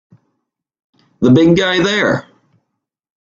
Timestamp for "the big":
1.19-1.55